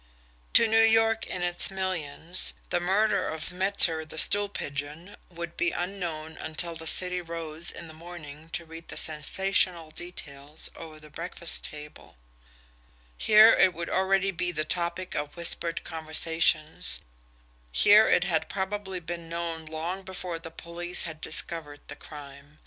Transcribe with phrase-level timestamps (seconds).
[0.53, 5.69] To New York in its millions, the murder of Metzer, the stool pigeon, would be
[5.69, 11.11] unknown until the city rose in the morning to read the sensational details over the
[11.11, 12.17] breakfast table;
[13.15, 16.99] here, it would already be the topic of whispered conversations,
[17.71, 22.57] here it had probably been known long before the police had discovered the crime.